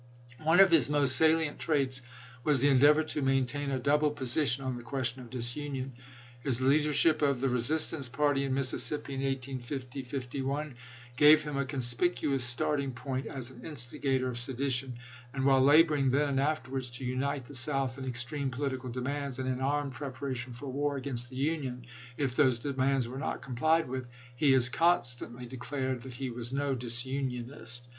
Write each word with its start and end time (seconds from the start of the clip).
One 0.41 0.59
of 0.59 0.71
his 0.71 0.89
most 0.89 1.15
salient 1.15 1.59
traits 1.59 2.01
was 2.43 2.59
the 2.61 2.69
endeavor 2.69 3.03
to 3.03 3.21
maintain 3.21 3.69
a 3.69 3.77
double 3.77 4.09
position 4.09 4.63
on 4.63 4.75
the 4.75 4.81
question 4.81 5.21
of 5.21 5.29
disunion. 5.29 5.93
His 6.43 6.59
leadership 6.59 7.21
of 7.21 7.39
the" 7.39 7.49
resistance" 7.49 8.09
party 8.09 8.43
in 8.43 8.55
Mississippi 8.55 9.13
in 9.13 9.19
1850 9.21 10.01
51 10.01 10.73
gave 11.17 11.43
him 11.43 11.55
a 11.55 11.65
conspicuous 11.65 12.43
starting 12.43 12.93
point 12.93 13.27
as 13.27 13.51
an 13.51 13.63
instigator 13.63 14.27
of 14.27 14.39
sedition, 14.39 14.95
and 15.35 15.45
while 15.45 15.61
laboring 15.61 16.09
then 16.09 16.29
and 16.29 16.39
afterwards 16.39 16.89
to 16.89 17.05
unite 17.05 17.45
the 17.45 17.53
South 17.53 17.99
in 17.99 18.05
extreme 18.05 18.49
political 18.49 18.89
demands, 18.89 19.37
and 19.37 19.47
in 19.47 19.61
armed 19.61 19.93
preparation 19.93 20.51
for 20.51 20.65
war 20.65 20.95
against 20.97 21.29
the 21.29 21.35
Union 21.35 21.85
if 22.17 22.35
those 22.35 22.57
demands 22.57 23.07
were 23.07 23.19
not 23.19 23.43
complied 23.43 23.87
with, 23.87 24.07
he 24.35 24.55
as 24.55 24.67
constantly 24.67 25.45
declared 25.45 26.01
that 26.01 26.15
he 26.15 26.31
was 26.31 26.51
no 26.51 26.73
disunionist. 26.73 27.87